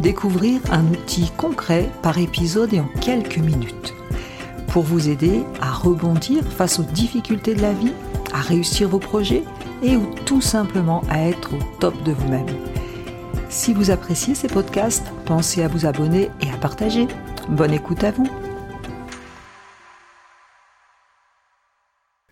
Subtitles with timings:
[0.00, 3.94] découvrir un outil concret par épisode et en quelques minutes.
[4.68, 7.92] Pour vous aider à rebondir face aux difficultés de la vie,
[8.32, 9.42] à réussir vos projets
[9.82, 12.46] et ou tout simplement à être au top de vous-même.
[13.48, 17.06] Si vous appréciez ces podcasts, pensez à vous abonner et à partager.
[17.48, 18.28] Bonne écoute à vous.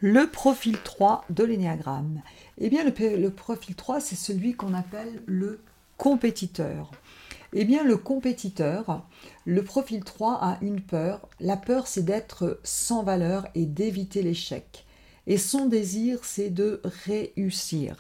[0.00, 2.20] Le profil 3 de l'énéagramme.
[2.58, 5.60] Eh bien, le, le profil 3, c'est celui qu'on appelle le
[5.96, 6.90] compétiteur.
[7.56, 9.06] Eh bien, le compétiteur,
[9.44, 11.28] le profil 3 a une peur.
[11.38, 14.84] La peur, c'est d'être sans valeur et d'éviter l'échec.
[15.28, 17.96] Et son désir, c'est de réussir.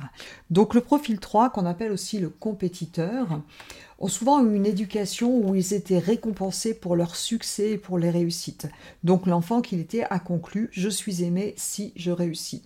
[0.50, 3.42] Donc le profil 3, qu'on appelle aussi le compétiteur,
[4.00, 8.10] ont souvent eu une éducation où ils étaient récompensés pour leur succès et pour les
[8.10, 8.66] réussites.
[9.04, 12.64] Donc l'enfant qu'il était a conclu, je suis aimé si je réussis.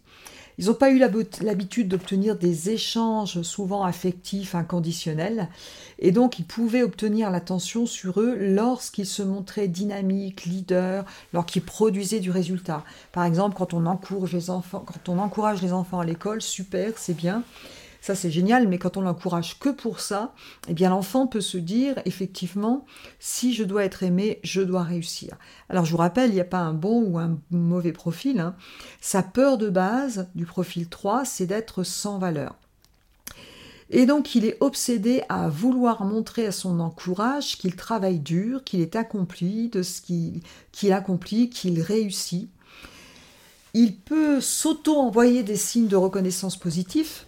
[0.58, 5.48] Ils n'ont pas eu l'habitude d'obtenir des échanges souvent affectifs, inconditionnels,
[6.00, 12.20] et donc ils pouvaient obtenir l'attention sur eux lorsqu'ils se montraient dynamiques, leaders, lorsqu'ils produisaient
[12.20, 12.84] du résultat.
[13.12, 16.92] Par exemple, quand on encourage les enfants, quand on encourage les enfants à l'école, super,
[16.96, 17.44] c'est bien.
[18.00, 20.32] Ça, c'est génial, mais quand on l'encourage que pour ça,
[20.68, 22.86] eh bien, l'enfant peut se dire, effectivement,
[23.18, 25.36] si je dois être aimé, je dois réussir.
[25.68, 28.40] Alors, je vous rappelle, il n'y a pas un bon ou un mauvais profil.
[28.40, 28.54] Hein.
[29.00, 32.54] Sa peur de base du profil 3, c'est d'être sans valeur.
[33.90, 38.80] Et donc, il est obsédé à vouloir montrer à son encourage qu'il travaille dur, qu'il
[38.80, 42.50] est accompli de ce qu'il accomplit, qu'il réussit.
[43.72, 47.26] Il peut s'auto-envoyer des signes de reconnaissance positifs,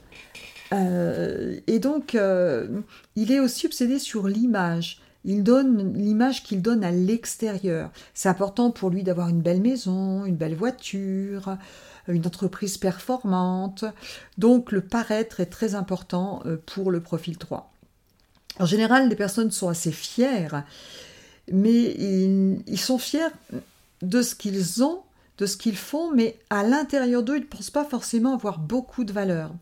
[0.72, 2.80] euh, et donc, euh,
[3.16, 5.00] il est aussi obsédé sur l'image.
[5.24, 7.90] Il donne l'image qu'il donne à l'extérieur.
[8.14, 11.58] C'est important pour lui d'avoir une belle maison, une belle voiture,
[12.08, 13.84] une entreprise performante.
[14.38, 17.70] Donc le paraître est très important euh, pour le profil 3.
[18.58, 20.64] En général, les personnes sont assez fières,
[21.52, 21.94] mais
[22.66, 23.30] ils sont fiers
[24.02, 25.02] de ce qu'ils ont,
[25.38, 29.04] de ce qu'ils font, mais à l'intérieur d'eux, ils ne pensent pas forcément avoir beaucoup
[29.04, 29.52] de valeur.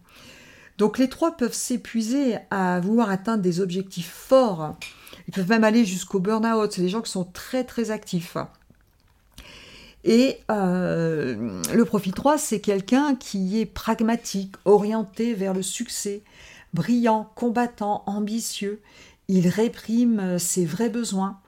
[0.79, 4.77] Donc les trois peuvent s'épuiser à vouloir atteindre des objectifs forts.
[5.27, 6.73] Ils peuvent même aller jusqu'au burn-out.
[6.73, 8.37] C'est des gens qui sont très très actifs.
[10.05, 16.23] Et euh, le profil 3, c'est quelqu'un qui est pragmatique, orienté vers le succès,
[16.73, 18.81] brillant, combattant, ambitieux.
[19.27, 21.41] Il réprime ses vrais besoins.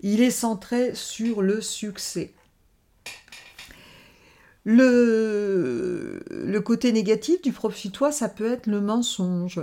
[0.00, 2.32] Il est centré sur le succès.
[4.68, 7.52] Le, côté négatif du
[7.92, 9.60] toi, ça peut être le mensonge.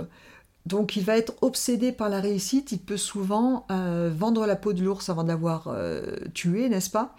[0.64, 4.72] Donc il va être obsédé par la réussite, il peut souvent euh, vendre la peau
[4.72, 7.14] de l'ours avant d'avoir euh, tué, n'est-ce pas?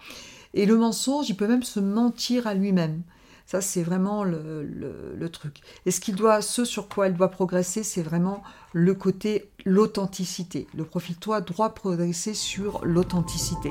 [0.52, 3.02] Et le mensonge, il peut même se mentir à lui-même.
[3.46, 5.60] Ça, c'est vraiment le, truc.
[5.84, 8.42] Et ce qu'il doit, ce sur quoi il doit progresser, c'est vraiment
[8.72, 10.66] le côté l'authenticité.
[10.76, 13.70] Le profil toi doit progresser sur l'authenticité.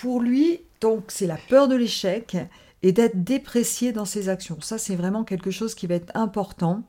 [0.00, 2.36] Pour lui, donc, c'est la peur de l'échec
[2.82, 4.58] et d'être déprécié dans ses actions.
[4.62, 6.84] Ça, c'est vraiment quelque chose qui va être important.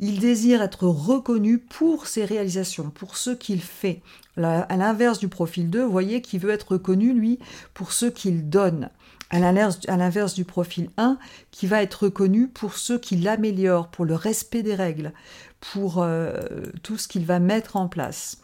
[0.00, 4.02] Il désire être reconnu pour ses réalisations, pour ce qu'il fait.
[4.36, 7.38] À l'inverse du profil 2, vous voyez qu'il veut être reconnu, lui,
[7.72, 8.90] pour ce qu'il donne.
[9.30, 11.18] À l'inverse du profil 1,
[11.52, 15.12] qui va être reconnu pour ce qu'il améliore, pour le respect des règles,
[15.60, 16.40] pour euh,
[16.82, 18.38] tout ce qu'il va mettre en place.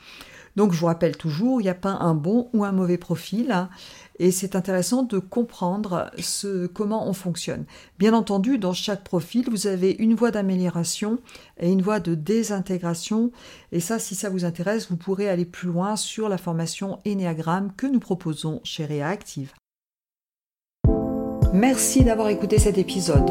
[0.56, 3.52] Donc je vous rappelle toujours, il n'y a pas un bon ou un mauvais profil.
[3.52, 3.68] Hein,
[4.18, 7.64] et c'est intéressant de comprendre ce, comment on fonctionne.
[7.98, 11.18] Bien entendu, dans chaque profil, vous avez une voie d'amélioration
[11.60, 13.30] et une voie de désintégration.
[13.72, 17.72] Et ça, si ça vous intéresse, vous pourrez aller plus loin sur la formation Enneagramme
[17.76, 19.52] que nous proposons chez Reactive.
[21.52, 23.30] Merci d'avoir écouté cet épisode.